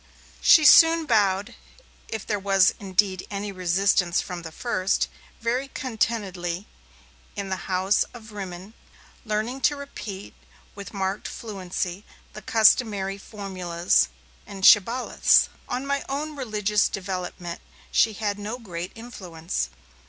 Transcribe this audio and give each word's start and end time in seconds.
She 0.41 0.65
soon 0.65 1.05
bowed, 1.05 1.53
if 2.07 2.25
there 2.25 2.39
was 2.39 2.73
indeed 2.79 3.27
any 3.29 3.51
resistance 3.51 4.19
from 4.19 4.41
the 4.41 4.51
first, 4.51 5.07
very 5.41 5.67
contentedly 5.67 6.65
in 7.35 7.49
the 7.49 7.69
House 7.69 8.01
of 8.11 8.31
Rimmon, 8.31 8.73
learning 9.25 9.61
to 9.61 9.75
repeat, 9.75 10.33
with 10.73 10.91
marked 10.91 11.27
fluency, 11.27 12.03
the 12.33 12.41
customary 12.41 13.19
formulas 13.19 14.07
and 14.47 14.65
shibboleths. 14.65 15.49
On 15.69 15.85
my 15.85 16.03
own 16.09 16.35
religious 16.35 16.89
development 16.89 17.61
she 17.91 18.13
had 18.13 18.39
no 18.39 18.57
great 18.57 18.91
influence. 18.95 19.69